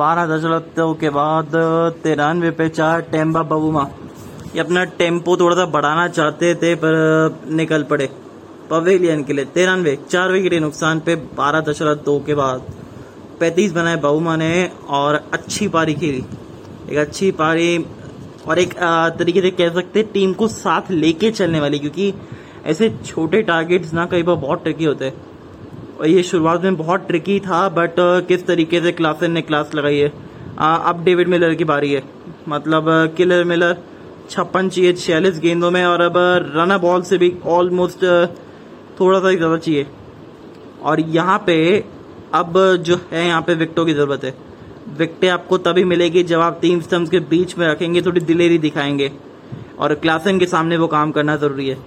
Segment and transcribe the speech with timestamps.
[0.00, 1.52] बारह दशमलव के बाद
[2.02, 3.88] तिरानवे पे चार टेम्बा बबूमा।
[4.54, 6.94] ये अपना टेंपो थोड़ा सा बढ़ाना चाहते थे, पर
[7.52, 8.08] निकल पड़े।
[8.70, 12.72] पवेलियन के लिए तिरानवे चार विकेट नुकसान पे बारह दशमलव दो के बाद
[13.40, 14.52] पैंतीस बनाए बहुमा ने
[14.90, 16.24] और अच्छी पारी खेली।
[16.90, 17.70] एक अच्छी पारी
[18.48, 18.74] और एक
[19.18, 22.12] तरीके से कह सकते टीम को साथ लेके चलने वाली, क्योंकि
[22.66, 25.29] ऐसे छोटे टारगेट्स ना कई बार बहुत ट्रिकी होते हैं।
[26.06, 27.94] ये शुरुआत में बहुत ट्रिकी था बट
[28.28, 30.12] किस तरीके से क्लासन ने क्लास लगाई है?
[30.58, 32.02] अब डेविड मिलर की बारी है।
[32.48, 32.86] मतलब
[33.16, 33.76] किलर मिलर
[34.30, 36.12] छप्पन चाहिए, छियालीस गेंदों में, और अब
[36.56, 38.04] रन बॉल से भी ऑलमोस्ट
[39.00, 39.86] थोड़ा सा ही ज़्यादा चाहिए।
[40.82, 41.84] और यहाँ पे,
[42.34, 44.34] अब जो है यहाँ पे विकटों की ज़रूरत है।
[44.98, 49.12] विकटें आपको तभी मिलेगी जब आप तीन स्टम्स के बीच में रखेंगे, थोड़ी दिलेरी दिखाएँगे।
[49.78, 51.78] और क्लासन के सामने वो काम करना ज़रूरी है।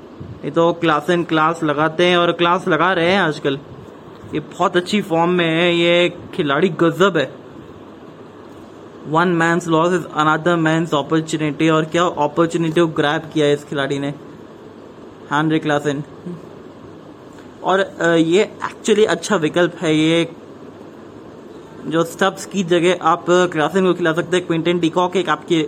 [0.46, 3.60] ये तो क्लासन क्लास लगाते हैं, और क्लास लगा रहे हैं आजकल।
[4.34, 7.32] ये बहुत अच्छी फॉर्म में है, ये खिलाड़ी गजब है।
[9.08, 13.64] One man loss is another man opportunity और क्या अपॉर्चुनिटी को ग्रैप किया है इस
[13.64, 14.14] खिलाड़ी ने।
[15.32, 16.04] हैंनरी क्लासन
[17.64, 17.80] और
[18.18, 20.28] ये एक्चुअली अच्छा विकल्प है, ये
[21.86, 25.62] जो स्टब्स की जगह आप क्लासन को खिला सकते हैं। क्विंटन डिकॉक एक आपके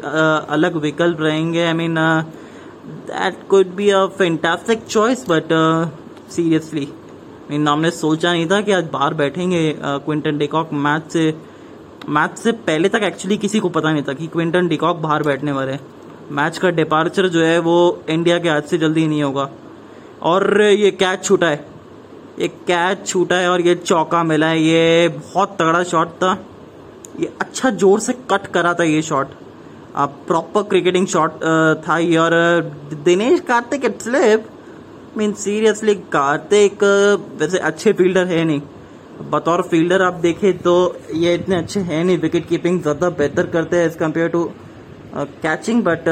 [0.49, 1.95] अलग विकल्प रहेंगे। I mean
[3.07, 5.53] that could be a fantastic choice but
[6.31, 6.87] seriously
[7.51, 11.33] mean हमने सोचा नहीं था कि आज बाहर बैठेंगे क्विंटन डिकॉक मैच से
[12.09, 15.51] मैच से पहले तक एक्चुअली किसी को पता नहीं था कि क्विंटन डिकॉक बाहर बैठने
[15.51, 15.79] वाले हैं।
[16.31, 17.75] मैच का डिपार्चर जो है वो
[18.09, 19.49] इंडिया के हाथ से जल्दी नहीं होगा।
[20.23, 21.65] और ये कैच छूटा है।
[22.39, 26.37] ये कैच छूटा है और ये चौका मिला है। ये बहुत तगड़ा शॉट था।
[27.19, 29.27] ये अच्छा ज़ोर से कट करा था ये शॉट
[29.97, 31.43] प्रॉपर क्रिकेटिंग शॉट
[31.87, 32.31] था ये। और
[33.05, 34.47] Dinesh Karthik slip
[35.17, 36.83] mean seriously Karthik
[37.39, 38.61] वैसे अच्छे फील्डर है नहीं।
[39.31, 40.73] बतौर फील्डर आप देखें तो
[41.15, 44.43] ये इतने अच्छे हैं नहीं विकेट कीपिंग ज़्यादा बेहतर करते हैं as compare to
[45.15, 46.09] catching but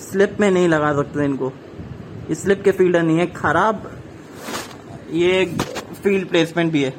[0.00, 1.52] slip में नहीं लगा सकते इनको।
[2.32, 3.90] स्लिप के फील्डर नहीं है, खराब,
[5.12, 5.44] ये
[6.02, 6.90] फ़ील्ड प्लेसमेंट भी है।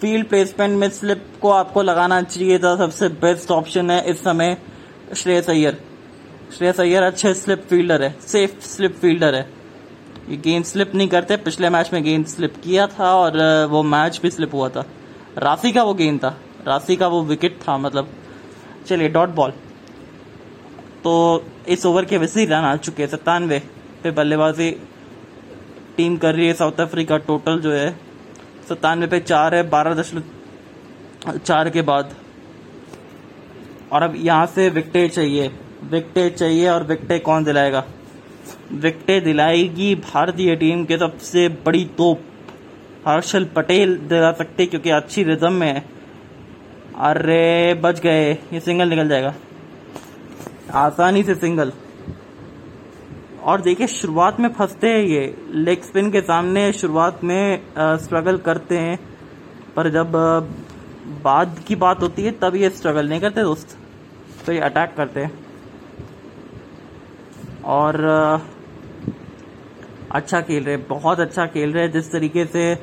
[0.00, 4.56] फ़ील्ड प्लेसमेंट में स्लिप को आपको लगाना चाहिए था, सबसे बेस्ट ऑप्शन है इस समय
[5.14, 5.78] श्रेयस अय्यर
[6.52, 9.46] श्रेयस अय्यर अच्छे स्लिप फील्डर है सेफ़ स्लिप फील्डर है।
[10.28, 13.38] ये गेंद स्लिप नहीं करते। पिछले मैच में गेंद स्लिप किया था और
[13.70, 14.84] वो मैच भी स्लिप हुआ था।
[15.38, 18.08] राशि का वो गेंद था। राशि का वो विकेट था मतलब।
[18.86, 19.50] चलिए डॉट बॉल
[21.04, 21.12] तो
[21.68, 23.58] इस ओवर के वैसे ही रन आ चुके हैं, सत्तानवे
[24.02, 24.70] पे बल्लेबाजी
[25.96, 27.90] टीम कर रही है साउथ अफ्रीका टोटल जो है,
[28.68, 32.14] सत्तानवे पे चार है, बारह दशमलव चार के बाद।
[33.92, 35.50] और अब यहाँ से विकटे चाहिए।
[35.84, 37.84] विकटे चाहिए और विकटे कौन दिलाएगा?
[38.72, 42.20] विकटे दिलाएगी भारतीय टीम के सबसे बड़ी तोप।
[43.08, 45.84] हर्षल पटेल दिला सकते क्योंकि अच्छी रिदम में है
[46.96, 49.34] अरे, बच गए। ये सिंगल निकल जाएगा।
[50.74, 51.72] आसानी से सिंगल
[53.42, 58.78] और देखिए, शुरुआत में फंसते हैं ये। लेग स्पिन के सामने शुरुआत में स्ट्रगल करते
[58.78, 58.98] हैं।
[59.76, 60.12] पर जब
[61.22, 63.76] बाद की बात होती है, तब ये स्ट्रगल नहीं करते दोस्त।
[64.46, 65.46] तो ये अटैक करते हैं।
[67.64, 67.96] और
[70.12, 72.74] अच्छा खेल रहे बहुत अच्छा खेल रहे जिस तरीके से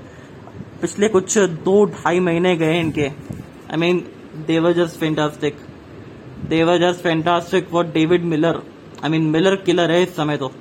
[0.81, 4.03] पिछले कुछ दो ढाई महीने गए इनके। I mean
[4.47, 5.57] they were just fantastic
[6.49, 8.61] they were just fantastic for David Miller
[9.03, 10.51] I mean Miller killer है इस समय तो।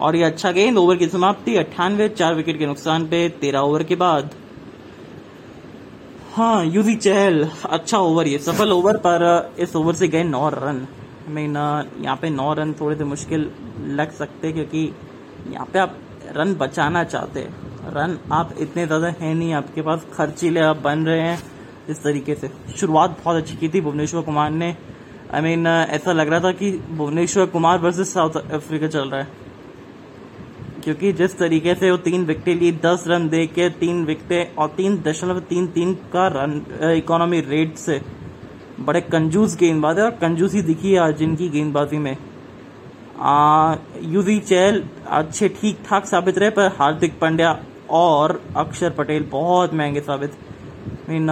[0.00, 3.82] और ये अच्छा गेंद ओवर की समाप्ति, अट्ठानवे, चार विकेट के नुकसान पे, तेरह ओवर
[3.82, 4.30] के बाद।
[6.34, 10.86] हाँ यूजी चहल अच्छा ओवर ये, सफल ओवर पर इस ओवर से गए नौ रन।
[11.28, 11.56] मीन
[12.00, 13.50] यहाँ पे नौ रन थोड़े से मुश्किल
[13.90, 14.92] लग सकते क्योंकि
[15.46, 15.96] यहाँ पे आप
[16.36, 21.04] रन बचाना चाहते हैं। रन आप इतने ज़्यादा हैं नहीं आपके पास खर्चीले आप बन
[21.06, 21.38] रहे हैं।
[21.90, 24.68] इस तरीके से। शुरुआत बहुत अच्छी की थी भुवनेश्वर कुमार ने।
[25.32, 29.08] आई I मीन mean, ऐसा लग रहा था कि Bhuvneshwar Kumar versus South Africa चल
[29.08, 29.26] रहा है।
[30.84, 34.68] क्योंकि जिस तरीके से वो तीन विकेट लिए दस रन दे के तीन विकेट और
[34.68, 36.62] तीन दशमलव तीन तीन का रन
[36.96, 38.00] इकोनॉमी रेट से
[38.80, 42.16] बड़े कंजूस गेंदबाज है और कंजूसी दिखी है आज इनकी गेंदबाजी में।
[43.20, 47.58] यूवी चैल अच्छे ठीक ठाक साबित रहे, पर हार्दिक पांड्या
[47.92, 50.32] और अक्षर पटेल बहुत महँगे साबित।
[51.08, 51.28] मीन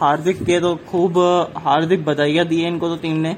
[0.00, 1.18] हार्दिक के तो खूब
[1.58, 3.36] हार्दिक बधाइयाँ दी है इनको तो टीम ने।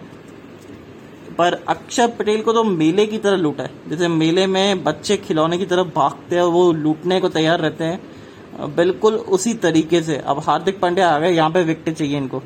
[1.39, 5.59] पर अक्षर पटेल को तो मेले की तरह लूटा है। जैसे मेले में बच्चे खिलौने
[5.59, 10.43] की तरफ़ भागते हैं वो लूटने को तैयार रहते हैं। बिल्कुल उसी तरीके से। अब
[10.47, 12.43] हार्दिक पांड्या आ गए, यहाँ पे विकेट चाहिए इनको।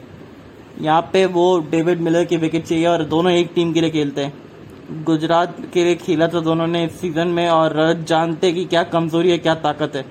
[0.81, 4.25] यहाँ पे वो डेविड मिलर की विकेट चाहिए और दोनों एक टीम के लिए खेलते
[4.25, 4.33] हैं।
[4.91, 9.31] गुजरात के लिए खेला था दोनों ने इस सीज़न में, और जानते कि क्या कमज़ोरी
[9.31, 10.05] है, क्या ताकत है।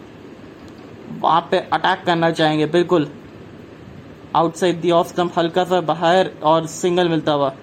[1.20, 3.08] वहाँ पे अटैक करना चाहेंगे, बिल्कुल।
[4.36, 7.54] आउटसाइड दी ऑफ़ स्टंप हल्का सा बाहर और सिंगल मिलता हुआ।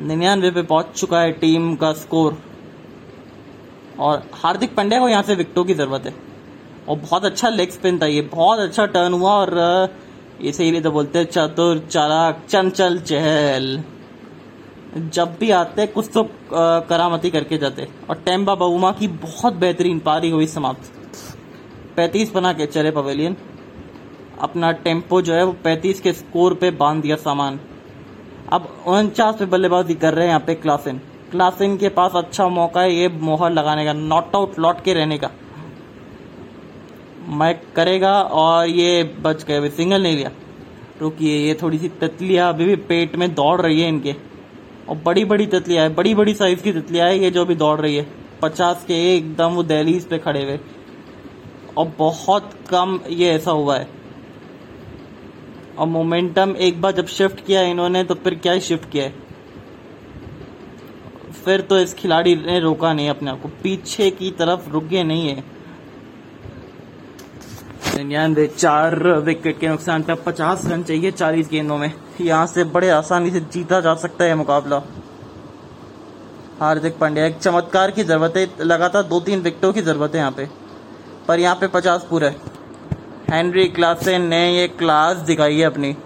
[0.00, 2.38] निन्यानवे पे पहुँच चुका है टीम का स्कोर
[3.98, 6.14] और हार्दिक पांड्या को यहाँ से विकटों की ज़रूरत है।
[6.88, 9.88] और बहुत अच्छा लेग स्पिन था ये, बहुत अच्छा टर्न हुआ, और,
[10.40, 13.84] इसीलिए तो बोलते हैं, चतुर चालाक, चंचल चहल।
[14.98, 16.22] जब भी आते कुछ तो
[16.52, 20.92] करामती करके जाते और टेम्बा बहुमा की बहुत बेहतरीन पारी हुई समाप्त।
[21.96, 23.36] पैंतीस बना के चले पवेलियन
[24.40, 27.58] अपना टेंपो जो है, वो पैंतीस के स्कोर पे बाँध दिया सामान।
[28.52, 31.00] अब उनचास पे बल्लेबाजी कर रहे हैं यहाँ पे क्लासिन
[31.30, 35.18] क्लासिन के पास अच्छा मौका है, ये मोहर लगाने का नॉट आउट लौट के रहने
[35.18, 35.30] का।
[37.30, 40.30] मैक करेगा और ये बच गए सिंगल नहीं लिया।
[41.00, 44.14] रुकिए, ये थोड़ी सी ततलियाँ, अभी भी पेट में दौड़ रही है इनके।
[44.88, 47.80] और बड़ी बड़ी ततलियाँ है बड़ी बड़ी साइज़ की ततलियाँ है, ये जो भी दौड़
[47.80, 48.06] रही है।
[48.42, 50.60] पचास के एकदम वो दहलीज पे खड़े हुए।
[51.78, 53.88] और बहुत कम ये ऐसा हुआ है।
[55.78, 59.14] और मोमेंटम एक बार जब शिफ्ट किया इन्होंने तो फिर क्या शिफ्ट किया है?
[61.44, 65.28] फिर तो इस खिलाड़ी ने रोका नहीं अपने आप को। पीछे की तरफ़ रुके नहीं
[65.28, 65.57] है।
[67.98, 72.90] निन्यानवे, चार विकेट के नुकसान पे पचास रन चाहिए चालीस गेंदों में। यहाँ से बड़े
[72.90, 74.76] आसानी से जीता जा सकता है मुकाबला।
[76.60, 80.32] हार्दिक पांड्या, एक चमत्कार की ज़रूरत है, लगातार दो तीन विकेटों की ज़रूरत है यहाँ
[80.32, 80.48] पे।
[81.28, 82.36] पर यहाँ पे पचास पूरा है।
[83.30, 85.96] हेनरी क्लासेन ने ये क्लास दिखाई है अपनी।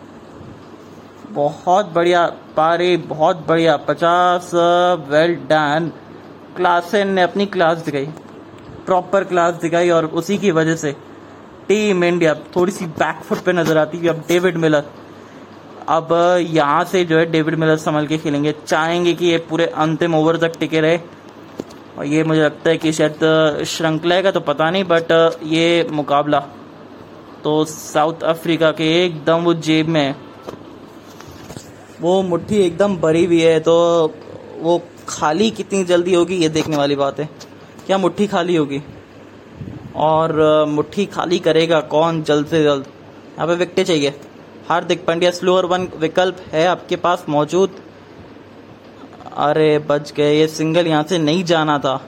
[1.31, 4.51] बहुत बढ़िया पारी, बहुत बढ़िया, पचास
[5.09, 5.93] वेल डन
[6.57, 8.07] क्लासेन ने अपनी क्लास दिखाई।
[8.87, 10.97] प्रॉपर क्लास दिखाई और उसी की वजह से
[11.69, 14.85] टीम इंडिया थोड़ी सी बैकफुट पे नज़र आती है, अब डेविड मिलर
[15.89, 16.09] अब,
[16.49, 20.37] यहाँ से जो है डेविड मिलर संभल के खेलेंगे, चाहेंगे कि ये पूरे अंतिम ओवर
[20.39, 20.99] तक टिके रहे।
[21.99, 25.13] और ये मुझे लगता है कि शायद, श्रृंखला का तो पता नहीं बट
[25.45, 26.41] ये मुकाबला
[27.45, 30.15] तो साउथ अफ्रीका के एकदम वो जेब में
[32.01, 33.75] वो मुट्ठी एकदम भरी हुई है तो
[34.61, 37.29] वो खाली कितनी जल्दी होगी, ये देखने वाली बात है।
[37.87, 38.83] क्या मुट्ठी खाली होगी?
[39.97, 42.87] और मुट्ठी खाली करेगा कौन जल्द से जल्द?
[43.33, 44.15] यहाँ पे विकटे चाहिए।
[44.69, 47.77] हार्दिक पांड्या, स्लोअर वन विकल्प है आपके पास मौजूद।
[49.37, 52.01] अरे, बच गए। ये सिंगल यहाँ से नहीं जाना था।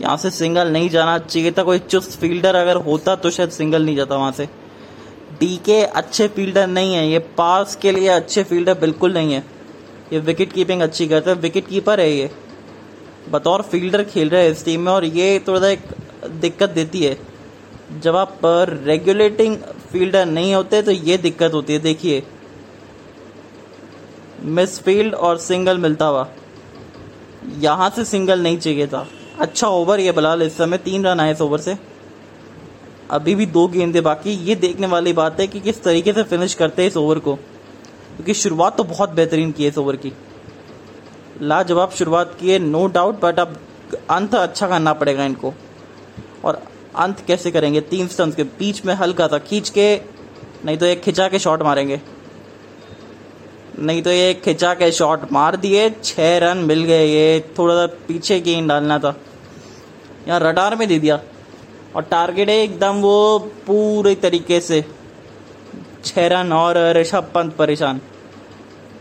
[0.00, 3.84] यहाँ से सिंगल नहीं जाना चाहिए था। कोई चुस्त फील्डर अगर होता तो शायद सिंगल
[3.84, 4.48] नहीं जाता वहाँ से।
[5.40, 9.44] डीके अच्छे फील्डर नहीं है। ये पास के लिए अच्छे फील्डर बिल्कुल नहीं है।
[10.12, 12.30] ये विकेट कीपिंग अच्छी करते है। विकेट कीपर है ये।
[13.30, 15.82] बतौर फील्डर खेल रहे हैं इस टीम में और ये थोड़ा सा एक
[16.24, 17.16] दिक्कत देती है।
[18.00, 19.56] जब आप रेगुलेटिंग
[19.92, 22.22] फील्डर नहीं होते तो ये दिक्कत होती है, देखिए।
[24.40, 26.28] मिस फ़ील्ड और सिंगल मिलता हुआ।
[27.58, 29.06] यहाँ से सिंगल नहीं चाहिए था।
[29.38, 31.76] अच्छा ओवर ये बलाल इस समय तीन रन आए इस ओवर से।
[33.10, 36.54] अभी भी दो गेंदे बाकी। ये देखने वाली बात है कि किस तरीके से फिनिश
[36.54, 40.12] करते हैं इस ओवर को। क्योंकि शुरुआत तो बहुत बेहतरीन की है इस ओवर की।
[41.42, 43.56] लाजवाब शुरुआत की है नो डाउट बट अब
[44.10, 45.52] अंत अच्छा करना पड़ेगा इनको।
[46.48, 46.62] और
[46.96, 47.80] अंत कैसे करेंगे?
[47.80, 50.00] तीन स्टम्स के बीच में हल्का सा खींच के,
[50.64, 52.00] नहीं तो एक खिंचा के शॉट मारेंगे।
[53.78, 57.86] नहीं तो ये खिंचा के शॉट मार दिए, छह रन मिल गए ये, थोड़ा सा
[58.08, 59.14] पीछे गेंद डालना था।
[60.28, 61.20] यहाँ रडार में दे दिया।
[61.96, 64.84] और टारगेट है एकदम वो पूरे तरीके से।
[66.04, 68.00] छह रन और ऋषभ पंत परेशान।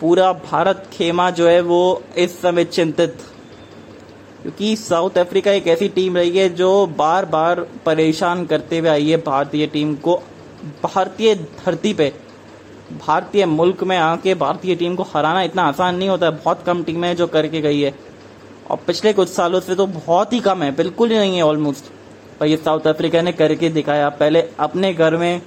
[0.01, 3.17] पूरा भारत खेमा जो है वो इस समय चिंतित।
[4.47, 9.09] क्योंकि साउथ अफ्रीका एक ऐसी टीम रही है जो बार बार परेशान करते हुए आई
[9.09, 10.15] है भारतीय टीम को।
[10.83, 12.11] भारतीय धरती पे,
[13.05, 16.83] भारतीय मुल्क में आके भारतीय टीम को हराना इतना आसान नहीं होता। है बहुत कम
[16.83, 17.93] टीमें हैं जो करके गई है।
[18.71, 21.91] और पिछले कुछ सालों से तो बहुत ही कम है, बिल्कुल ही नहीं है ऑलमोस्ट
[22.39, 25.41] पर ये साउथ अफ्रीका ने करके दिखाया। पहले अपने घर में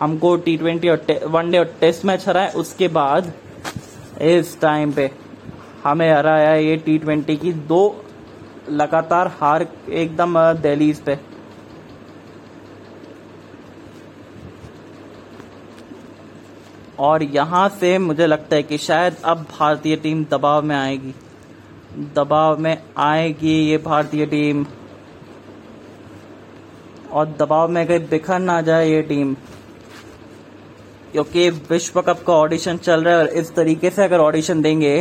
[0.00, 3.32] हमको टी ट्वेंटी और वनडे और टेस्ट मैच हराए उसके बाद
[4.22, 5.10] इस टाइम पे
[5.84, 8.03] हमें हराया ये टी ट्वेंटी की। दो
[8.70, 11.18] लगातार हार एकदम दहलीज पे।
[16.98, 21.14] और यहाँ से मुझे लगता है कि शायद अब भारतीय टीम दबाव में आएगी।
[22.14, 24.64] दबाव में आएगी ये भारतीय टीम।
[27.12, 29.34] और दबाव में कहीं बिखर ना जाए ये टीम,
[31.12, 34.96] क्योंकि विश्व कप का ऑडिशन चल रहा है और इस तरीके से अगर ऑडिशन देंगे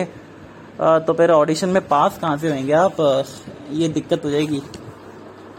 [0.74, 3.02] तो फिर ऑडिशन में पास कहाँ से होंगे आप?
[3.72, 4.60] ये दिक्कत हो जाएगी।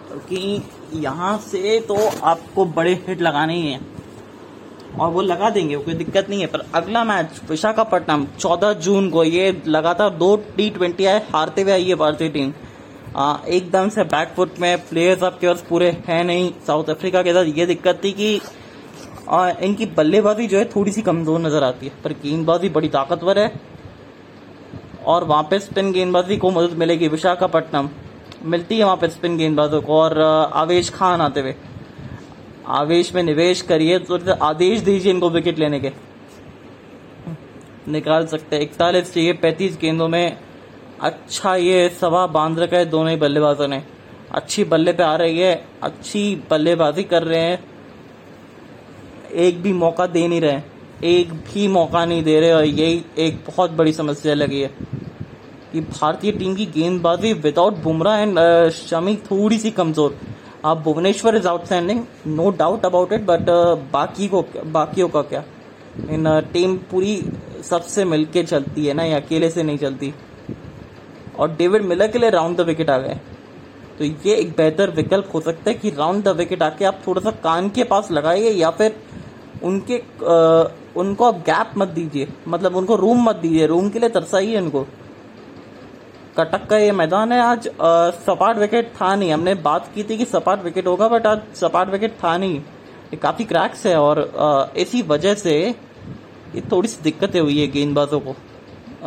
[0.08, 0.62] क्योंकि
[0.96, 3.86] यहाँ से तो आपको बड़े हिट लगाने ही हैं।
[4.94, 9.24] और वो लगा देंगे कोई दिक्कत नहीं है। पर अगला मैच विशाखापट्टनम 14 जून को
[9.24, 12.52] ये लगातार दो टी ट्वेंटी आए, हारते हुए आई है भारतीय टीम
[13.48, 17.66] एकदम से बैकफुट में प्लेयर्स आपके पास पूरे हैं नहीं। साउथ अफ्रीका के साथ ये
[17.66, 18.40] दिक्कत थी कि
[19.28, 23.38] और इनकी बल्लेबाजी जो है थोड़ी सी कमज़ोर नज़र आती है। पर गेंदबाजी बड़ी ताकतवर
[23.38, 23.48] है।
[25.06, 27.88] और वहाँ पे स्पिन गेंदबाजी को मदद मिलेगी विशाखापट्टनम।
[28.44, 30.20] मिलती है वहाँ पे स्पिन गेंदबाजों को और
[30.54, 31.54] आवेश खान आते हुए।
[32.66, 35.92] आवेश में निवेश करिए तो आदेश दीजिए इनको विकेट लेने के।
[37.88, 40.36] निकाल सकते हैं। इकतालीस चाहिए, पैंतीस गेंदों में।
[41.00, 43.82] अच्छा ये सवा बाँध रखा है दोनों ही बल्लेबाजों ने।
[44.32, 47.64] अच्छी बल्ले पे आ रही है, अच्छी बल्लेबाजी कर रहे हैं।
[49.36, 50.60] एक भी मौका दे नहीं रहे
[51.04, 54.70] एक भी मौका नहीं दे रहे और यही एक बहुत बड़ी समस्या लगी है।
[55.72, 58.38] कि भारतीय टीम की गेंदबाजी विदाउट बुमराह एंड
[58.70, 60.18] शमी थोड़ी सी कमज़ोर।
[60.64, 63.50] आप Bhuvneshwar is outstanding no doubt about it but
[63.92, 65.44] बाकी को बाकियों का क्या?
[66.10, 67.22] इन टीम पूरी
[67.64, 70.12] सबसे मिलके चलती है ना ये अकेले से नहीं चलती।
[71.38, 73.18] और डेविड मिलर के लिए राउंड द विकेट आ गए।
[73.98, 77.20] तो ये एक बेहतर विकल्प हो सकता है कि राउंड द विकेट आके आप थोड़ा
[77.20, 78.96] सा कान के पास लगाइए या फिर
[79.62, 80.64] उनके आ,
[80.96, 84.86] उनको गैप मत दीजिए। मतलब उनको रूम मत दीजिए। रूम के लिए तरसाइए उनको।
[86.36, 87.68] कटक का ये मैदान है आज।
[88.20, 91.90] सपाट विकेट था नहीं। हमने बात की थी कि सपाट विकेट होगा बट आज सपाट
[91.90, 97.40] विकेट था नहीं। ये काफ़ी क्रैक्स है और इसी वजह से ये थोड़ी सी दिक्कतें
[97.40, 98.34] हुई है गेंदबाजों को।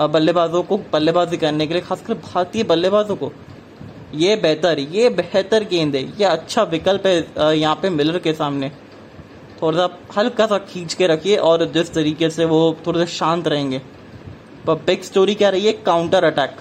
[0.08, 3.32] बल्लेबाजों को बल्लेबाजी करने के लिए, खासकर भारतीय बल्लेबाजों को।
[4.16, 8.72] ये बेहतर ये बेहतर गेंद है। ये अच्छा विकल्प है यहाँ पे मिलर के सामने।
[9.62, 13.48] थोड़ा सा हल्का सा खींच के रखिए और जिस तरीके से वो थोड़े से शांत
[13.48, 13.82] रहेंगे।
[14.68, 15.74] पर बिग स्टोरी क्या रही है?
[15.74, 16.56] काउंटर अटैक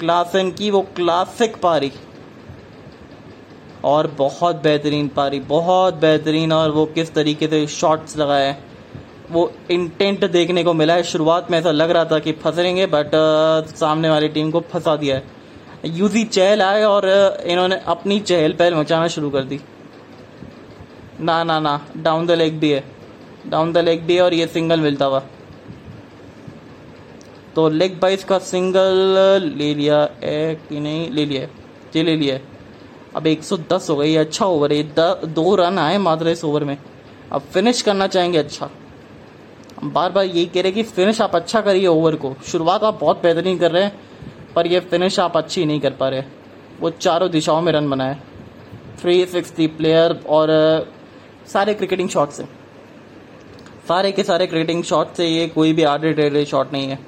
[0.00, 1.92] क्लासन की वो क्लासिक पारी।
[3.84, 8.56] और बहुत बेहतरीन पारी, बहुत बेहतरीन और वो किस तरीके से शॉट्स लगाए
[9.30, 13.10] वो इंटेंट देखने को मिला है। शुरुआत में ऐसा लग रहा था कि फंसेंगे बट
[13.74, 15.22] सामने वाली टीम को फंसा दिया है।
[15.84, 17.08] यूजी चहल आए और
[17.46, 19.60] इन्होंने अपनी चहल पहल मचाना शुरू कर दी।
[21.20, 21.80] ना ना ना.
[21.96, 22.84] डाउन द लेग भी है
[23.46, 25.22] डाउन द लेग भी है और ये सिंगल मिलता हुआ.
[27.54, 29.18] तो लेग बाइस का सिंगल
[29.56, 29.98] ले लिया.
[30.22, 31.10] है कि नहीं?
[31.10, 31.46] ले लिया
[31.94, 32.38] जी, ले लिया
[33.16, 34.14] अब 110 हो गई.
[34.16, 34.82] अच्छा ओवर है.
[35.26, 36.76] दो रन आए मात्र इस ओवर में.
[37.32, 38.70] अब फिनिश करना चाहेंगे अच्छा.
[39.84, 42.34] बार बार यही कह रहे कि फिनिश आप अच्छा करिए ओवर को.
[42.46, 43.92] शुरुआत आप बहुत बेहतरीन कर रहे हैं,
[44.54, 46.22] पर ये फिनिश आप अच्छी नहीं कर पा रहे.
[46.80, 48.16] वो चारों दिशाओं में रन बनाए.
[49.00, 50.48] थ्री सिक्सटी प्लेयर और
[51.52, 52.44] सारे क्रिकेटिंग शॉट से
[53.88, 56.98] सारे के सारे क्रिकेटिंग शॉट से ये कोई भी आर्डिटरी शॉट नहीं है।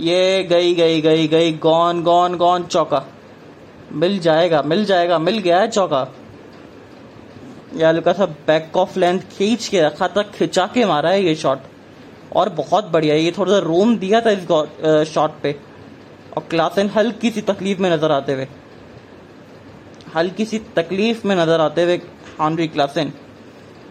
[0.00, 3.04] ये गई गई गई गई गॉन गॉन गॉन चौका।
[3.92, 6.06] मिल जाएगा मिल जाएगा, मिल गया है चौका।
[7.76, 11.34] या हल्का सा बैक ऑफ़ लेंथ खींच के रखा था, खिंचा के मारा है ये
[11.34, 11.58] शॉट
[12.36, 15.54] और बहुत बढ़िया ये थोड़ा सा रोम दिया था इस शॉट पे।
[16.36, 18.46] और क्लासन हल्की सी तकलीफ़ में नज़र आते हुए।
[20.14, 22.00] हल्की सी तकलीफ़ में नज़र आते हुए
[22.38, 23.12] हानवी क्लासन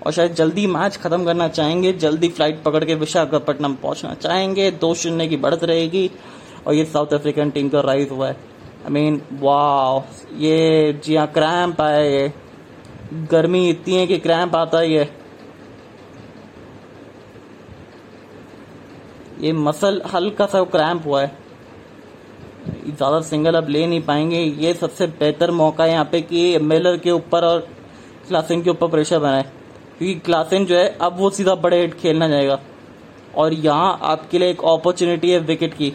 [0.05, 4.93] और शायद जल्दी मैच खत्म करना चाहेंगे, जल्दी फ़्लाइट पकड़ के विशाखापट्टनम पहुँचना चाहेंगे, दो
[4.95, 6.09] शून्य की बढ़त रहेगी
[6.67, 8.33] और ये साउथ अफ्रीकन टीम का राइज हुआ है।
[8.85, 12.31] आई मीन वाह ये जी हाँ क्रैम्प आया ये।
[13.31, 15.09] गर्मी इतनी है कि क्रैम्प आता ही है।
[19.41, 21.37] ये मसल हल्का सा क्रैम्प हुआ है।
[22.87, 26.97] ज़्यादा सिंगल अब ले नहीं पाएँगे। ये सबसे बेहतर मौका है यहाँ पे कि मिलर
[26.97, 27.67] के ऊपर और
[28.27, 29.43] क्लासिन के ऊपर प्रेशर बनाए।
[29.97, 32.59] क्योंकि क्लासिन जो है, अब वो सीधा बड़े हिट खेलना जाएगा।
[33.35, 35.93] और यहाँ आपके लिए एक अपॉर्चुनिटी है विकेट की।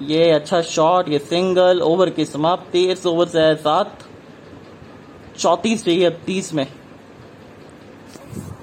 [0.00, 3.98] ये अच्छा शॉट ये सिंगल ओवर की समाप्ति, इस ओवर से है सात।
[5.38, 6.66] चौतीस चाहिए अब तीस में।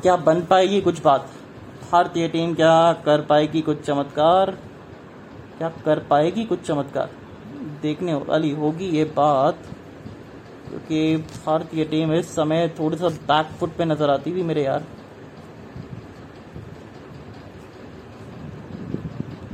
[0.01, 0.81] क्या बन पाएगी?
[0.81, 1.29] कुछ बात।
[1.91, 3.61] भारतीय टीम क्या कर पाएगी?
[3.61, 4.51] कुछ चमत्कार।
[5.57, 6.43] क्या कर पाएगी?
[6.43, 7.09] कुछ चमत्कार।
[7.81, 9.57] देखने वाली होगी ये बात।
[10.73, 14.85] क्योंकि भारतीय टीम इस समय थोड़ी सा बैक फुट पे नज़र आती थी मेरे यार।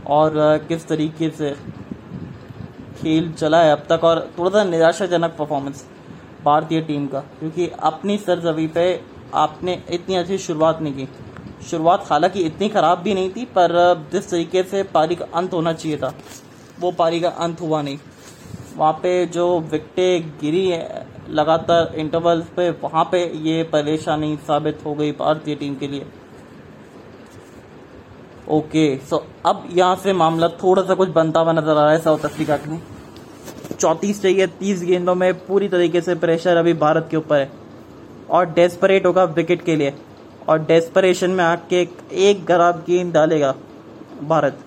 [0.08, 0.34] और
[0.68, 1.52] किस तरीके से
[2.98, 5.86] खेल चला है अब तक और थोड़ा सा निराशाजनक परफॉर्मेंस
[6.46, 8.86] भारतीय टीम का, क्योंकि अपनी सरजवी पे
[9.36, 11.08] आपने इतनी अच्छी शुरुआत नहीं की।
[11.70, 15.74] शुरुआत हालाँकि इतनी ख़राब भी नहीं थी, पर जिस तरीके से पारी का अंत होना
[15.74, 16.14] चाहिए था,
[16.80, 17.98] वो पारी का अंत हुआ नहीं।
[18.78, 24.94] वहाँ पे जो विकटें गिरी है लगातार इंटरवल पे वहाँ पे ये परेशानी साबित हो
[24.94, 26.06] गई भारतीय टीम के लिए।
[28.50, 32.00] ओके सो अब यहाँ से मामला थोड़ा सा कुछ बनता हुआ नज़र आ रहा है
[32.00, 37.08] साउथ अफ्रीका के लिए। चौंतीस चाहिए तीस गेंदों में पूरी तरीके से प्रेशर अभी भारत
[37.12, 37.52] के ऊपर है।
[38.30, 39.94] और डेस्परेट होगा विकेट के लिए।
[40.50, 43.54] और डेस्परेशन में आके एक, खराब गेंद डालेगा
[44.24, 44.60] भारत।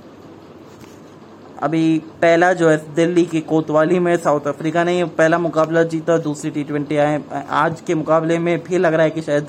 [1.63, 6.51] अभी पहला जो है दिल्ली की कोतवाली में साउथ अफ्रीका ने पहला मुकाबला जीता, दूसरी
[6.51, 9.49] टी ट्वेंटी आए। आज के मुकाबले में भी लग रहा है कि शायद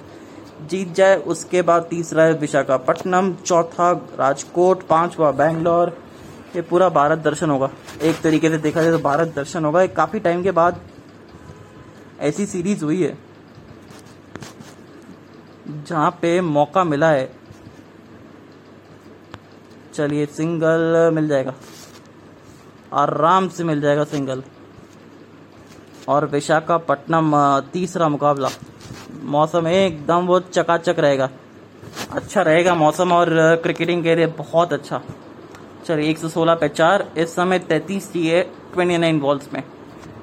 [0.69, 5.97] जीत जाए, उसके बाद तीसरा है विशाखापट्टनम, चौथा राजकोट, पांचवा बैंगलोर।
[6.55, 7.69] ये पूरा भारत दर्शन होगा।
[8.01, 10.79] एक तरीके से देखा जाए तो भारत दर्शन होगा। काफ़ी टाइम के बाद
[12.21, 13.17] ऐसी सीरीज़ हुई है,
[15.79, 17.29] जहाँ पे मौका मिला है।
[19.93, 21.53] चलिए सिंगल मिल जाएगा।
[22.93, 24.43] आराम से मिल जाएगा सिंगल।
[26.09, 27.31] और विशाखापट्टनम
[27.73, 28.49] तीसरा मुकाबला।
[29.25, 31.29] मौसम एकदम वो चकाचक रहेगा।
[32.11, 33.29] अच्छा रहेगा मौसम और
[33.63, 35.01] क्रिकेटिंग के लिए बहुत अच्छा।
[35.85, 38.41] चलिए, एक सौ सोलह पे चार। इस समय तैतीस चाहिए
[38.73, 39.63] ट्वेंटी नाइन बॉल्स में।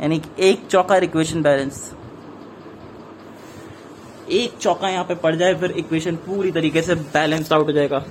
[0.01, 1.93] यानी एक चौका इक्वेशन बैलेंस
[4.31, 8.05] एक चौका यहाँ पे पड़ जाए, फिर इक्वेशन पूरी तरीके से बैलेंस आउट हो जाएगा।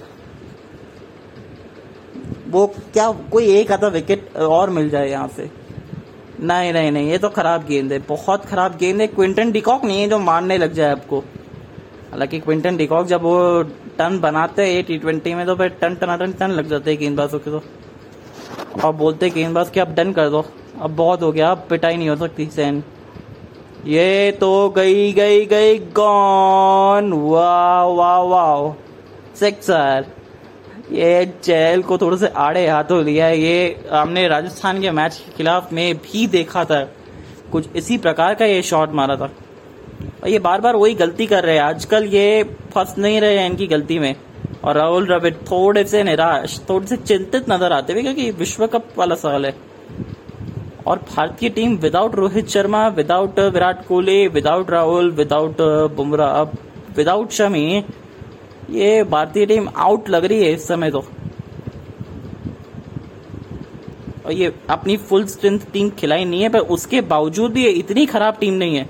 [2.48, 2.66] वो
[3.00, 5.50] क्या कोई एक आधा विकेट और मिल जाए यहाँ से?
[6.42, 10.02] नहीं नहीं नहीं, ये तो खराब गेंद है, बहुत खराब गेंद है। क्विंटन डिकॉक नहीं
[10.02, 11.20] है जो मारने लग जाए आपको।
[12.12, 13.64] हालाँकि क्विंटन डिकॉक जब वो
[13.98, 17.40] टन बनाते हैं टी ट्वेंटी में तो फिर टन टन टन लग जाते हैं गेंदबाजों
[17.40, 17.62] के तो।
[18.84, 20.46] और बोलते हैं गेंदबाज के अब डन कर दो।
[20.82, 22.84] अब बहुत हो गया, अब पिटाई नहीं हो सकती सैन
[23.88, 28.72] ये तो गई गई गई गॉन वाह वाह वाह।
[29.40, 30.06] सिक्सर
[30.92, 35.32] ये चहल को थोड़े से आड़े हाथों लिया है। ये हमने राजस्थान के मैच के
[35.32, 36.82] खिलाफ में भी देखा था।
[37.52, 39.30] कुछ इसी प्रकार का ये शॉट मारा था।
[40.24, 42.44] और ये बार बार वही गलती कर रहे हैं। आजकल ये
[42.74, 44.16] फंस नहीं रहे हैं इनकी गलती में।
[44.64, 48.88] और राहुल द्रविड़ थोड़े से निराश, थोड़े से चिंतित नज़र आते हुए क्योंकि विश्व कप
[48.98, 49.56] वाला सवाल है।
[50.88, 55.62] और भारतीय team without Rohit Sharma without Virat Kohli without Rahul without
[55.96, 56.42] Bumrah
[56.98, 57.84] without Shami
[58.70, 61.00] ये भारतीय टीम आउट लग रही है इस समय तो।
[64.26, 68.06] और ये अपनी फुल स्ट्रेंथ टीम खिलाई नहीं है, पर उसके बावजूद भी ये इतनी
[68.06, 68.90] खराब टीम नहीं है।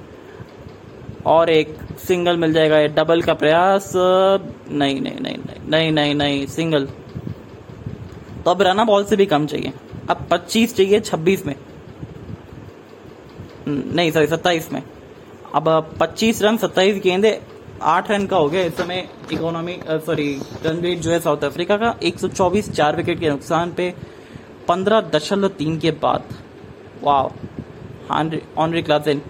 [1.26, 5.92] और एक सिंगल मिल जाएगा, ये डबल का प्रयास, नहीं नहीं नहीं नहीं नहीं नहीं
[5.92, 6.88] नहीं नहीं सिंगल
[8.46, 9.74] तो अब रना बॉल से भी कम चाहिए।
[10.10, 11.56] अब 25 चाहिए 26 में।
[13.68, 14.82] नहीं सॉरी 27 में।
[15.56, 15.68] अब
[16.00, 17.40] 25 रन 27 गेंदे
[17.82, 21.78] आठ रन का हो गया इस समय इकोनॉमी सॉरी रन रेट जो है साउथ अफ्रीका
[21.78, 23.94] का 124 चार विकेट के नुकसान पे,
[24.68, 26.24] पंद्रह दशमलव तीन के बाद।
[27.04, 27.24] वाह
[28.58, 29.22] ऑनरी क्लासन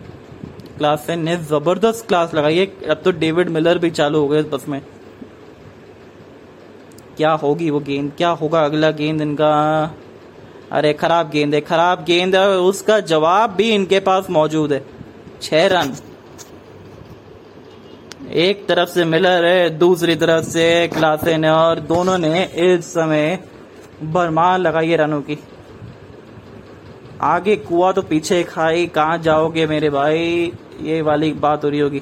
[0.78, 4.46] क्लासन ने ज़बरदस्त क्लास लगाई है। अब तो डेविड मिलर भी चालू हो गए इस
[4.46, 4.82] बस में।
[7.18, 8.12] क्या होगी वो गेंद?
[8.18, 9.52] क्या होगा अगला गेंद इनका?
[10.72, 14.86] अरे, खराब गेंद है, खराब गेंद है उसका जवाब भी इनके पास मौजूद है।
[15.42, 15.94] छह रन।
[18.20, 23.40] एक तरफ़ से मिलर है दूसरी तरफ़ से क्लासेन है और दोनों ने इस समय
[24.04, 25.38] बरमान लगाई है रनों की।
[27.22, 30.52] आगे कुआ तो पीछे खाई, कहा जाओगे मेरे भाई?
[30.82, 32.02] ये वाली बात हो रही होगी।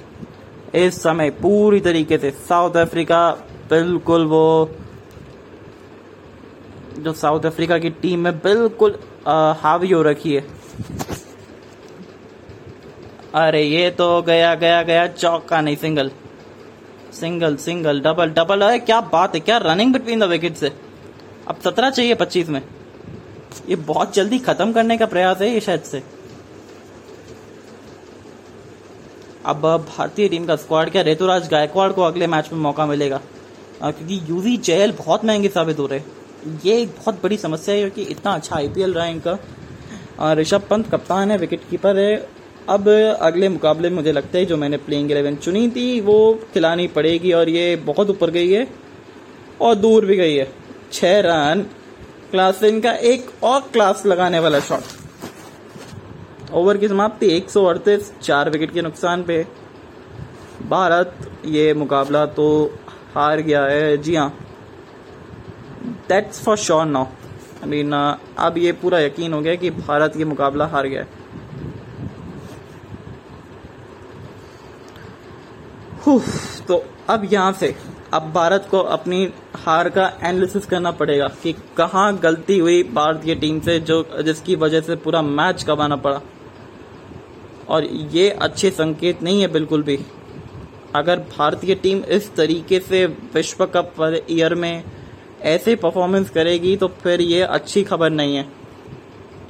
[0.76, 3.30] इस समय पूरी तरीके से साउथ अफ्रीका,
[3.70, 4.70] बिल्कुल वो,
[7.00, 10.46] जो साउथ अफ्रीका की टीम में बिल्कुल हावी हो रखी है।
[13.36, 16.12] अरे ये तो गया गया गया चौका नहीं single
[17.14, 20.72] single single double double अरे क्या बात है, क्या रनिंग बिटवीन द विकेट से
[21.48, 22.62] अब सत्रह चाहिए पच्चीस में।
[23.70, 26.04] ये बहुत जल्दी खत्म करने का प्रयास है ये शायद से।
[29.46, 33.18] अब भारतीय टीम का स्क्वाड क्या रेतुराज गायकवाड़ को अगले मैच में मौका मिलेगा?
[33.80, 36.02] क्योंकि यूवी जैल बहुत महँगे साबित हो रहे
[36.66, 40.90] ये एक बहुत बड़ी समस्या है, क्योंकि इतना अच्छा आईपीएल रहा है इनका ऋषभ पंत
[40.92, 42.16] कप्तान है विकेट कीपर है।
[42.70, 42.88] अब
[43.22, 47.50] अगले मुकाबले मुझे लगता है जो मैंने प्लेइंग इलेवन चुनी थी, वो खिलानी पड़ेगी और
[47.50, 48.68] ये बहुत ऊपर गई है
[49.62, 50.52] और दूर भी गई है।
[50.94, 51.66] छह रन।
[52.32, 54.84] क्लास का एक और क्लास लगाने वाला शॉट
[56.54, 59.46] ओवर की समाप्ति, एक सौ अड़तीस, चार विकेट के नुकसान पे।
[60.70, 61.14] भारत
[61.46, 62.48] ये मुकाबला तो
[63.16, 64.30] हार गया है। जी हाँ।
[66.10, 67.94] That's for sure now I mean
[68.38, 71.17] अब ये पूरा यकीन हो गया कि भारत ये मुकाबला हार गया है।
[76.68, 77.76] तो अब यहाँ से
[78.14, 79.24] अब भारत को अपनी
[79.58, 84.82] हार का एनालिसिस करना पड़ेगा कि कहाँ गलती हुई भारतीय टीम से जो, जिसकी वजह
[84.82, 86.22] से पूरा मैच गंवाना पड़ा।
[87.70, 90.00] और ये अच्छे संकेत नहीं है बिल्कुल भी।
[90.96, 94.84] अगर भारतीय टीम इस तरीके से विश्व कप ईयर में
[95.46, 98.46] ऐसे परफॉर्मेंस करेगी तो फिर ये अच्छी खबर नहीं है।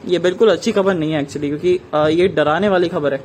[0.06, 1.80] ये बिल्कुल अच्छी खबर नहीं है एक्चुअली क्योंकि
[2.14, 3.20] ये डराने वाली खबर है।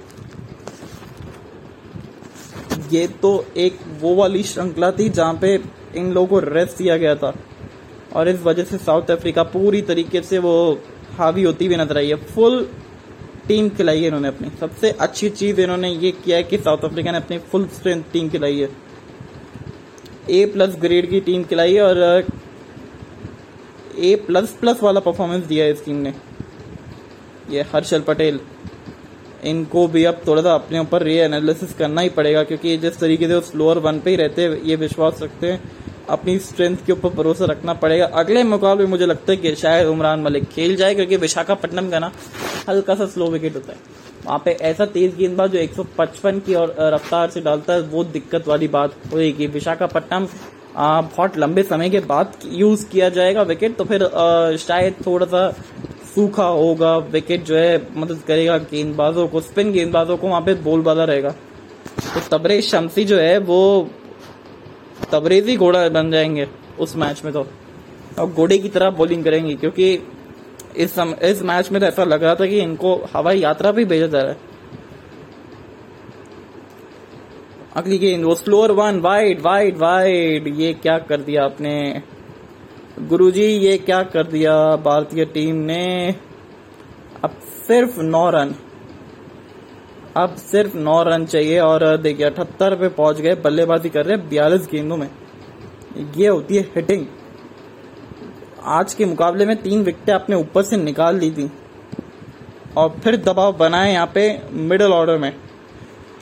[2.92, 5.54] ये तो एक वो वाली श्रृंखला थी जहाँ पे
[5.96, 7.34] इन लोगों को रेस्ट दिया गया था।
[8.14, 10.54] और इस वजह से साउथ अफ्रीका पूरी तरीके से वो
[11.18, 12.66] हावी होती हुई नज़र आई है। फुल
[13.48, 17.12] टीम खिलाई है इन्होंने अपनी। सबसे अच्छी चीज़ इन्होंने ये किया है कि साउथ अफ्रीका
[17.12, 18.68] ने अपनी फुल स्ट्रेंथ टीम खिलाई है।
[20.30, 22.26] ए प्लस ग्रेड की टीम खिलाई है और
[23.98, 26.14] ए प्लस प्लस वाला परफॉर्मेंस दिया है इस टीम ने।
[27.50, 28.40] ये हर्षल पटेल।
[29.42, 32.98] इनको भी अब थोड़ा सा अपने ऊपर री एनालिसिस करना ही पड़ेगा, क्योंकि ये जिस
[32.98, 35.60] तरीके से वो स्लोअर वन पे ही रहते हैं, ये विश्वास रखते हैं।
[36.10, 40.22] अपनी स्ट्रेंथ के ऊपर भरोसा रखना पड़ेगा। अगले मुकाबले मुझे लगता है कि शायद उमरान
[40.22, 42.10] मलिक खेल जाए, क्योंकि विशाखापट्टनम का ना
[42.68, 43.78] हल्का सा स्लो विकेट होता है।
[44.26, 48.48] वहाँ पे ऐसा तेज गेंदबाज जो 155 की और रफ्तार से डालता है, वो दिक्कत
[48.48, 50.26] वाली बात होगी विशाखापट्टनम
[50.76, 54.04] बहुत लंबे समय के बाद यूज़ किया जाएगा विकेट तो फिर
[54.58, 55.48] शायद थोड़ा सा
[56.14, 61.04] सूखा होगा विकेट जो है मदद करेगा गेंदबाजों को स्पिन गेंदबाजों को वहाँ पे बोलबाला
[61.04, 61.30] रहेगा।
[62.14, 63.88] तो तबरेज शमसी जो है वो
[65.12, 66.46] तबरेजी घोड़ा बन जाएँगे
[66.80, 67.46] उस मैच में तो।
[68.18, 69.98] और घोड़े की तरह बॉलिंग करेंगे क्योंकि
[70.76, 73.84] इस सम, इस मैच में तो ऐसा लग रहा था कि इनको हवाई यात्रा भी
[73.84, 74.50] भेजा जा रहा है।
[77.76, 82.02] अगली गेंद वो slower one wide wide wide ये क्या कर दिया आपने?
[83.00, 84.76] गुरुजी, ये क्या कर दिया?
[84.76, 86.14] भारतीय टीम ने
[87.24, 88.54] अब सिर्फ़ नौ रन।
[90.16, 94.68] अब सिर्फ़ नौ रन चाहिए और देखिए, अठहत्तर पे पहुँच गए, बल्लेबाजी कर रहे बयालीस
[94.72, 95.10] गेंदों में।
[96.16, 97.06] ये होती है हिटिंग
[98.64, 101.52] आज के मुकाबले में तीन विकेटें अपने ऊपर से निकाल ली थी।
[102.76, 105.36] और फिर दबाव बनाए यहाँ पे मिडिल ऑर्डर में।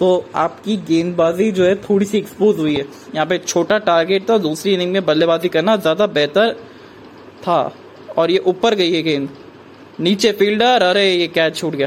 [0.01, 2.85] तो आपकी गेंदबाजी जो है थोड़ी सी एक्सपोज हुई है।
[3.15, 6.53] यहाँ पे छोटा टारगेट था, दूसरी इनिंग में बल्लेबाजी करना ज़्यादा बेहतर
[7.43, 7.73] था।
[8.19, 9.29] और ये ऊपर गई है गेंद।
[10.01, 11.87] नीचे फील्डर अरे ये कैच छूट गया।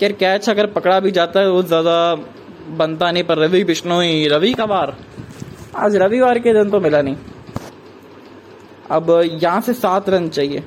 [0.00, 2.14] खैर कैच अगर पकड़ा भी जाता है, वो ज़्यादा
[2.70, 4.96] बनता नहीं, पर रवि बिश्नोई रवि का बार
[5.76, 7.16] आज रविवार के दिन तो मिला नहीं।
[8.90, 10.62] अब यहाँ से सात रन चाहिए।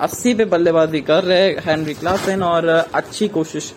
[0.00, 3.72] अस्सी पे बल्लेबाजी कर रहे हैं हेनरी क्लासन और अच्छी कोशिश।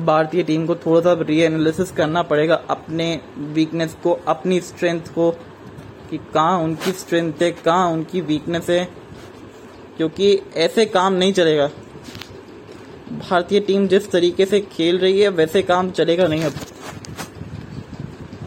[0.00, 3.20] भारतीय टीम को थोड़ा सा री एनालिसिस करना पड़ेगा अपने
[3.54, 5.30] वीकनेस को, अपनी स्ट्रेंथ को,
[6.10, 8.84] कि कहाँ उनकी स्ट्रेंथ है, कहाँ उनकी वीकनेस है,
[9.96, 11.70] क्योंकि ऐसे काम नहीं चलेगा।
[13.20, 16.52] भारतीय टीम जिस तरीके से खेल रही है, वैसे काम चलेगा नहीं अब।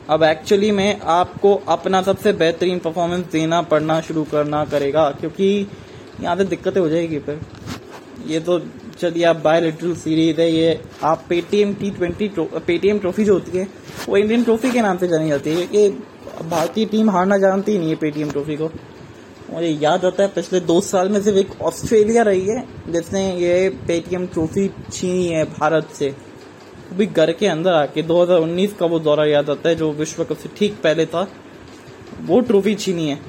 [0.09, 5.67] अब एक्चुअली में आपको अपना सबसे बेहतरीन परफॉर्मेंस देना पड़ना शुरू करना करेगा, क्योंकि
[6.21, 7.39] यहाँ से दिक्कतें हो जाएगी फिर।
[8.27, 8.57] ये तो
[8.99, 13.67] चलिए आप बायोलिट्रल सीरीज़ है, ये आप Paytm T twenty Paytm trophy जो होती है,
[14.09, 15.89] वो इंडियन ट्रॉफी के नाम से जानी जाती है कि
[16.49, 18.69] भारतीय टीम हारना जानती नहीं है पेटीएम ट्रॉफी को।
[19.51, 23.69] मुझे याद आता है, पिछले दो साल में सिर्फ़ एक ऑस्ट्रेलिया रही है, जिसने ये
[23.87, 26.13] पेटीएम ट्रॉफी छीनी है भारत से।
[26.93, 30.37] भी घर के अंदर आके 2019 का वो दौरा याद आता है, जो विश्व कप
[30.37, 31.27] से ठीक पहले था,
[32.21, 33.19] वो ट्रॉफी छीनी है।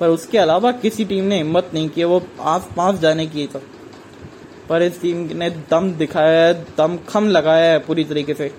[0.00, 3.60] पर उसके अलावा किसी टीम ने हिम्मत नहीं की वो आस पास जाने की था
[4.68, 8.50] पर इस टीम ने दम दिखाया है, दम खम लगाया है पूरी तरीके से।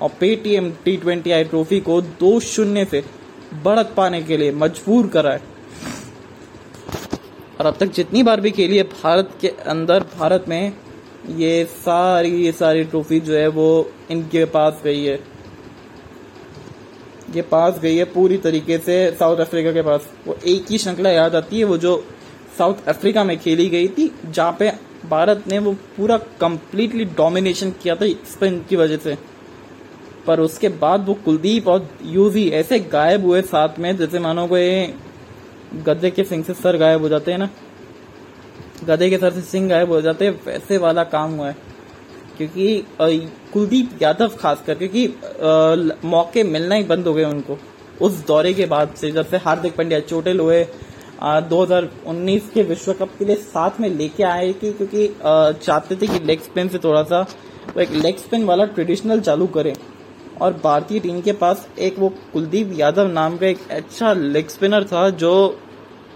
[0.00, 3.02] और Paytm T twenty I trophy को दो शून्य से
[3.64, 5.40] बढ़त पाने के लिए मजबूर करा है।
[7.60, 10.72] और अब तक जितनी बार भी खेली है भारत के अंदर, भारत में
[11.28, 15.18] ये सारी ये सारी ट्रॉफी जो है वो इनके पास गई है।
[17.34, 21.10] ये पास गई है पूरी तरीके से साउथ अफ्रीका के पास। वो एक ही श्रृंखला
[21.10, 21.96] याद आती है, वो जो
[22.58, 24.72] साउथ अफ्रीका में खेली गई थी, जहाँ पे
[25.10, 29.16] भारत ने वो पूरा कंप्लीटली डोमिनेशन किया था स्पिन की वजह से।
[30.26, 34.56] पर उसके बाद वो कुलदीप और यूजी ऐसे गायब हुए साथ में, जैसे मानो को
[34.58, 34.94] ये
[35.84, 37.48] गद्दे के सिंह से सर गायब हो जाते हैं ना?
[38.84, 41.56] गधे के सर से सिंह गायब हो जाते हैं, वैसे वाला काम हुआ है।
[42.36, 42.84] क्योंकि
[43.52, 45.06] कुलदीप यादव खास खासकर, क्योंकि
[46.04, 47.58] मौके मिलना ही बंद हो गए उनको।
[48.00, 50.66] उस दौरे के बाद से जब से हार्दिक पांड्या चोटिल हुए
[51.22, 55.06] दो हज़ार उन्नीस के विश्व कप के लिए साथ में लेके आए कि क्योंकि
[55.56, 57.20] चाहते थे कि लेग स्पिन से थोड़ा सा
[57.66, 59.74] वो एक लेग स्पिन वाला ट्रेडिशनल चालू करें।
[60.40, 64.84] और भारतीय टीम के पास एक वो कुलदीप यादव नाम का एक अच्छा लेग स्पिनर
[64.84, 65.34] था जो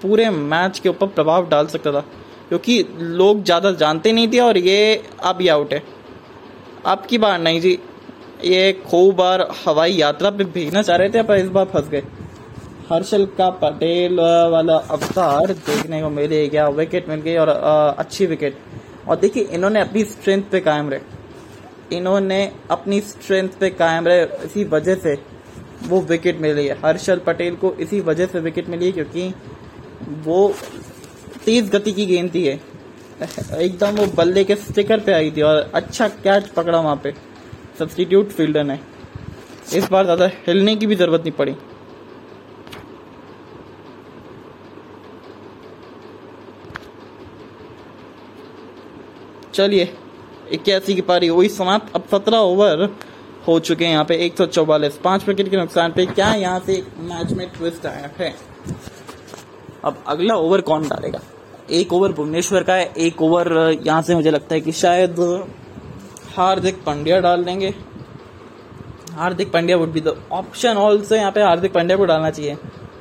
[0.02, 2.04] पूरे मैच के ऊपर प्रभाव डाल सकता था।
[2.48, 5.82] क्योंकि लोग ज़्यादा जानते नहीं थे और ये अब ही आउट है।
[6.87, 7.78] अब की बार नहीं जी,
[8.44, 12.02] ये खूब बार हवाई यात्रा पे भेजना चाह रहे थे, पर इस बार फंस गए।
[12.90, 14.20] हर्षल का पटेल
[14.53, 18.57] वाला अवतार देखने को मिले गया। विकेट मिल गई और अच्छी विकेट
[19.09, 24.64] और देखिए, इन्होंने अपनी स्ट्रेंथ पे कायम रहे। इन्होंने अपनी स्ट्रेंथ पे कायम रहे इसी
[24.66, 25.16] वजह से
[25.83, 29.33] वो विकेट मिली है। हर्षल पटेल को इसी वजह से विकेट मिली है क्योंकि
[30.24, 30.53] वो
[31.44, 32.61] तेज गति की गेंद थी है
[33.59, 37.12] एकदम वो बल्ले के स्टिकर पे आई थी और अच्छा कैच पकड़ा वहाँ पे।
[37.79, 38.79] सब्सटीट्यूट फील्डर ने।
[39.74, 41.55] इस बार ज़्यादा हिलने की भी ज़रूरत नहीं पड़ी।
[49.58, 49.88] चलिए,
[50.52, 52.88] इक्यासी की पारी वही समाप्त। अब सत्रह ओवर
[53.46, 56.60] हो चुके हैं यहाँ पे, एक सौ चौवालीस। पाँच विकेट के नुकसान पे क्या यहाँ
[56.66, 58.34] से मैच में ट्विस्ट आया है?
[59.84, 61.20] अब अगला ओवर कौन डालेगा?
[61.70, 63.52] एक ओवर भुवनेश्वर का है, एक ओवर
[63.86, 65.20] यहाँ से मुझे लगता है कि शायद
[66.36, 67.74] हार्दिक पांड्या डाल देंगे।
[69.14, 72.56] Hardik Pandya would be the option also यहाँ पे हार्दिक पांड्या को डालना चाहिए।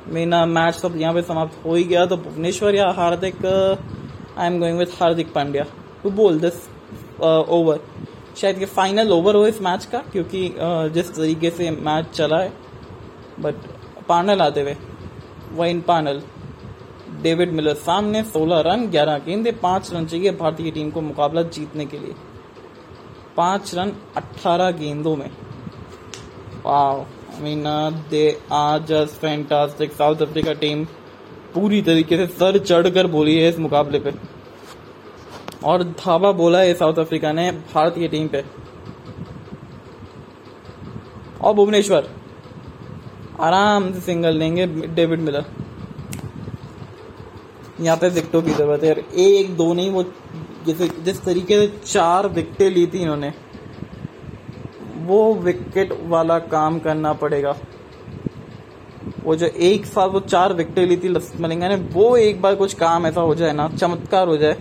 [0.08, 4.58] मेरा मैच तो यहाँ पे समाप्त हो ही गया तो भुवनेश्वर या Hardik I am
[4.60, 5.64] going with Hardik Pandya.
[6.02, 6.68] To bowl this
[7.20, 7.80] over
[8.36, 12.38] शायद ये फाइनल ओवर हो इस मैच का क्योंकि uh, जिस तरीके से मैच चला
[12.38, 12.52] है
[13.40, 13.54] बट
[14.08, 14.76] पानल आते हुए
[15.52, 16.22] वाइन पानल
[17.22, 21.86] डेविड मिलर सामने 16 रन 11 गेंदे पाँच रन चाहिए भारतीय टीम को मुकाबला जीतने
[21.86, 22.14] के लिए।
[23.36, 25.30] पाँच रन 18 गेंदों में।
[26.64, 27.64] Wow I mean
[28.10, 30.84] they are just fantastic South Africa team
[31.54, 34.12] पूरी तरीके से सर चढ़कर बोली है इस मुकाबले पे।
[35.68, 38.44] और धावा बोला है साउथ अफ्रीका ने भारत की टीम पे।
[41.40, 42.10] और भुवनेश्वर।
[43.40, 45.44] आराम से सिंगल लेंगे डेविड मिलर
[47.80, 50.02] यहाँ पे विकेटों की ज़रूरत है एक, दो नहीं, वो
[50.66, 53.32] जैसे, जिस तरीके से चार विकेटें ली थी इन्होंने,
[54.96, 57.54] वो विकेट वाला काम करना पड़ेगा।
[59.24, 62.54] वो जो एक साथ वो चार विकेटें ली थी लसित मलिंगा ने, वो एक बार
[62.54, 64.56] कुछ काम ऐसा हो जाए ना, चमत्कार हो जाए।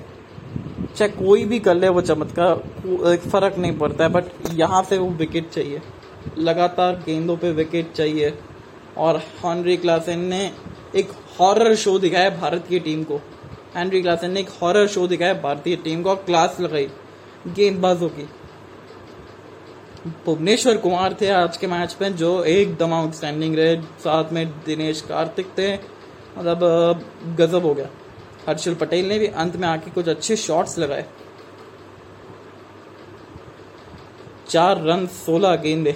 [0.97, 5.09] चाहे कोई भी कर ले, वो चमत्कार फ़र्क नहीं पड़ता है बट यहाँ से वो
[5.09, 5.81] विकेट चाहिए।
[6.37, 8.33] लगातार गेंदों पे विकेट चाहिए।
[8.97, 10.51] और हॉनरी क्लासन ने
[10.95, 13.17] एक हॉरर शो दिखाया भारत की टीम को।
[13.75, 16.87] हेनरी क्लासन ने एक हॉरर शो दिखाया भारतीय टीम को, और क्लास लगाई
[17.47, 18.29] गेंदबाजों की।
[20.25, 25.47] भुवनेश्वर कुमार थे आज के मैच में, जो एकदम आउटस्टैंडिंग रहे। साथ में दिनेश कार्तिक
[25.57, 25.73] थे।
[26.37, 26.59] मतलब
[27.39, 27.89] गजब हो गया।
[28.47, 31.05] हर्षल पटेल ने भी अंत में आके कुछ अच्छे शॉट्स लगाए।
[34.49, 35.91] चार रन, सोलह गेंदे।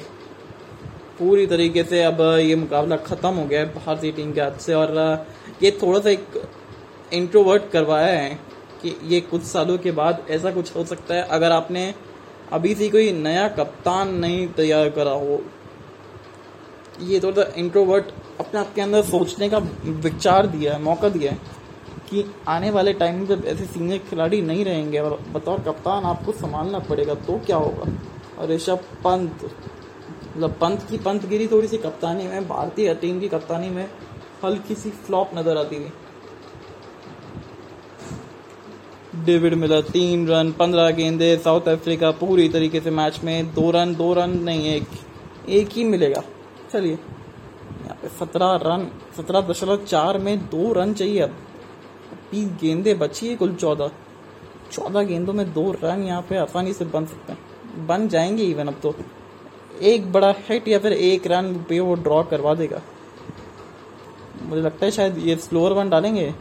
[1.19, 4.73] पूरी तरीके से अब ये मुकाबला ख़त्म हो गया है भारतीय टीम के हाथ से
[4.73, 5.25] और
[5.63, 6.41] ये थोड़ा सा एक
[7.13, 8.29] इंट्रोवर्ट करवाया है
[8.81, 11.93] कि ये कुछ सालों के बाद ऐसा कुछ हो सकता है। अगर आपने
[12.53, 15.41] अभी से कोई नया कप्तान नहीं तैयार करा हो,
[17.01, 18.05] ये थोड़ा सा इंट्रोवर्ट
[18.39, 21.39] अपने आप के अंदर सोचने का विचार दिया है, मौका दिया है।
[22.11, 26.31] कि आने वाले टाइम में जब ऐसे सीनियर खिलाड़ी नहीं रहेंगे और बतौर कप्तान आपको
[26.33, 27.91] संभालना पड़ेगा तो क्या होगा?
[28.39, 33.27] और ऋषभ पंत मतलब पंत की पंत गिरी थोड़ी सी कप्तानी में, भारतीय टीम की
[33.29, 33.89] कप्तानी में
[34.43, 35.91] हल्की सी फ्लॉप नज़र आती थी।
[39.25, 43.95] डेविड मिलर, तीन रन, पंद्रह गेंदे, साउथ अफ्रीका पूरी तरीके से मैच में, दो रन
[43.95, 44.87] दो रन नहीं, एक
[45.49, 46.21] एक ही मिलेगा।
[46.71, 51.35] चलिए, यहाँ पे सत्रह रन, सत्रह दशमलव चार में दो रन चाहिए अब।
[52.31, 53.91] तीस गेंदे बची है कुल चौदह।
[54.71, 58.67] चौदह गेंदों में दो रन यहाँ पे आसानी से बन सकते हैं। बन जाएँगे इवन
[58.67, 58.95] अब तो।
[59.81, 62.81] एक बड़ा हिट या फिर एक रन पे वो ड्रॉ करवा देगा।
[64.43, 66.33] मुझे लगता है शायद ये स्लोअर वन डालेंगे।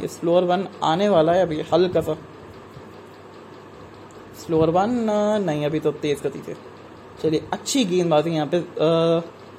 [0.00, 2.14] ये स्लोअर वन आने वाला है अभी, हल्का सा।
[4.46, 4.90] स्लोअर वन
[5.46, 6.56] नहीं, अभी तो तेज गति से।
[7.22, 8.60] चलिए, अच्छी गेंदबाजी यहाँ पे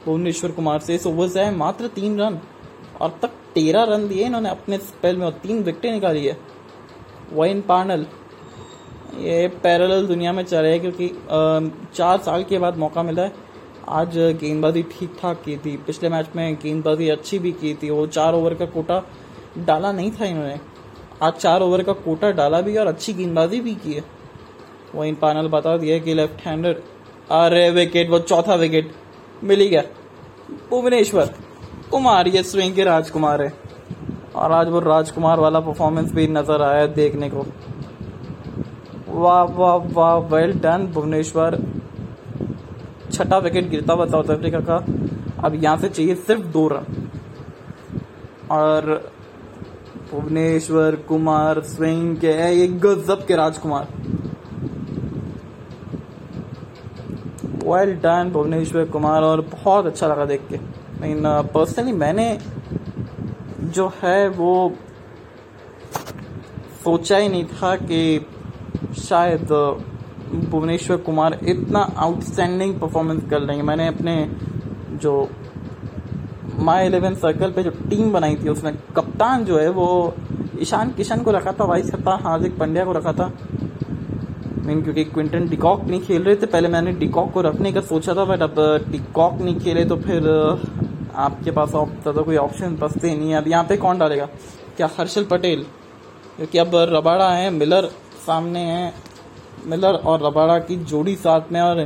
[0.05, 2.39] भुवनेश्वर कुमार से। इस है, मात्र तीन रन।
[3.01, 6.37] और तक तेरह रन दिए इन्होंने अपने स्पेल में और तीन विकेटें निकाली है।
[7.33, 8.05] वाइन पार्नल
[9.19, 11.07] ये पैरेलल दुनिया में चल रहे हैं क्योंकि
[11.95, 13.31] चार साल के बाद मौका मिला है।
[13.89, 18.05] आज गेंदबाजी ठीक ठाक की थी। पिछले मैच में गेंदबाजी अच्छी भी की थी। वो
[18.07, 19.01] चार ओवर का कोटा
[19.59, 20.59] डाला नहीं था इन्होंने।
[21.21, 24.03] आज चार ओवर का कोटा डाला भी और अच्छी गेंदबाजी भी की है।
[24.95, 26.81] वो इन पैनल बता दिया कि लेफ़्ट हैंडर
[27.33, 28.91] अरे विकेट वो चौथा विकेट
[29.43, 29.81] मिल गया।
[30.69, 31.33] भुवनेश्वर
[31.93, 33.51] कुमार ये स्विंग के राजकुमार है।
[34.35, 37.45] और आज वो राजकुमार वाला परफॉर्मेंस भी नज़र आया देखने को।
[39.09, 41.57] वाह वाह वाह वेल डन भुवनेश्वर।
[43.11, 44.77] छठा विकेट गिरता हुआ साउथ अफ्रीका का।
[45.43, 47.09] अब यहाँ से चाहिए सिर्फ़ दो रन।
[48.51, 48.91] और
[50.11, 53.87] भुवनेश्वर कुमार स्विंग के ये गजब के राजकुमार।
[57.65, 60.57] वेल डन भुवनेश्वर कुमार, और बहुत अच्छा लगा देख के।
[61.01, 62.37] मीन पर्सनली मैंने
[63.73, 64.53] जो है वो
[66.83, 68.25] सोचा ही नहीं था कि
[68.99, 69.51] शायद
[70.49, 74.15] भुवनेश्वर कुमार इतना आउटस्टैंडिंग परफॉर्मेंस कर लेंगे। मैंने अपने
[75.01, 75.29] जो
[76.59, 80.13] माई इलेवन सर्कल पे जो टीम बनाई थी, उसमें कप्तान जो है वो
[80.61, 83.31] ईशान किशन को रखा था, वाइस कप्तान हार्दिक पांड्या को रखा था।
[84.57, 88.13] मीन क्योंकि क्विंटन डिकॉक नहीं खेल रहे थे, पहले मैंने डिकॉक को रखने का सोचा
[88.13, 88.55] था बट अब
[88.89, 90.21] डिकॉक नहीं खेले तो फिर
[91.15, 94.25] आपके पास ज़्यादा कोई ऑप्शन बचते नहीं है। अब यहाँ पे कौन डालेगा?
[94.77, 95.65] क्या हर्षल पटेल?
[96.37, 97.89] क्योंकि अब रबाड़ा है, मिलर
[98.25, 98.93] सामने है।
[99.67, 101.79] मिलर और रबाड़ा की जोड़ी साथ में और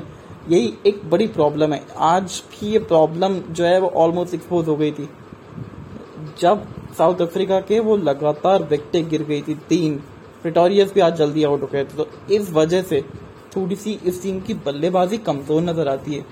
[0.50, 4.76] यही एक बड़ी प्रॉब्लम है। आज की ये प्रॉब्लम जो है वो ऑलमोस्ट एक्सपोज हो
[4.76, 5.10] गई थी।
[6.40, 6.66] जब
[6.98, 9.96] साउथ अफ्रीका के वो लगातार विकेटें गिर गई थी तीन
[10.42, 13.02] प्रिटोरियस भी आज जल्दी आउट हो गए थे। तो इस वजह से
[13.56, 16.26] थोड़ी सी इस टीम की बल्लेबाजी कमज़ोर नज़र आती है।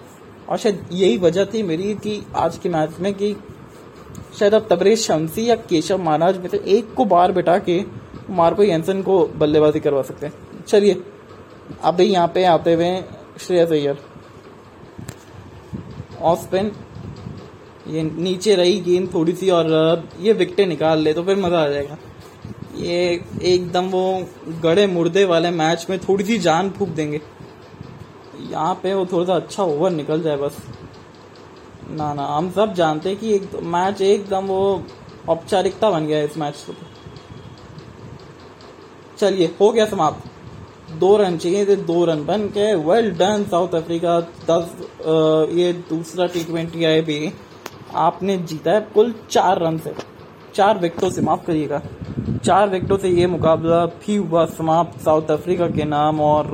[0.49, 3.35] और शायद यही वजह थी मेरी कि आज के मैच में कि
[4.39, 7.83] शायद अब तबरेज शमसी या केशव महाराज में से एक को बाहर बिठा के
[8.31, 11.01] मार्को येंसन को बल्लेबाजी करवा सकते हैं। चलिए
[11.83, 12.89] अभी यहाँ पे आते हुए
[13.39, 13.97] श्रेयस अय्यर
[16.21, 16.71] ऑफ़ स्पिन
[17.87, 21.67] ये नीचे रही गेंद थोड़ी सी और ये विकटें निकाल ले तो फिर मज़ा आ
[21.67, 21.97] जाएगा।
[22.77, 24.27] ये एकदम वो
[24.63, 27.21] गड़े मुर्दे वाले मैच में थोड़ी सी जान फूक देंगे।
[28.55, 30.57] यहाँ पे वो थोड़ा सा अच्छा ओवर निकल जाए बस।
[31.89, 34.83] ना ना, हम सब जानते हैं कि एक मैच एकदम वो
[35.29, 36.73] औपचारिकता बन गया इस मैच को
[39.17, 43.75] चलिए, हो गया समाप्त। दो रन चाहिए थे, दो रन बन के वेल डन साउथ
[43.75, 44.71] अफ्रीका दस
[45.53, 47.31] ये दूसरा टी ट्वेंटी है भी।
[47.97, 49.93] आपने जीता है कुल चार रन से।
[50.55, 51.81] चार विकेटों से माफ़ करिएगा।
[52.37, 56.45] चार विकेटों से ये मुकाबला भी हुआ समाप्त साउथ अफ्रीका के नाम और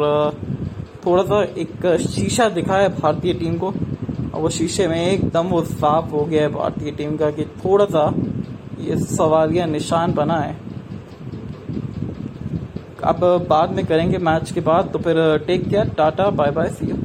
[1.06, 5.62] थोड़ा सा एक शीशा दिखा है भारतीय टीम को। और वो शीशे में एकदम वो
[5.64, 8.04] साफ़ हो गया है भारतीय टीम का कि थोड़ा सा
[8.80, 10.56] ये सवालिया निशान बना है।
[13.04, 16.90] अब बाद में करेंगे मैच के बाद तो फिर take care tata bye bye see
[16.90, 16.96] you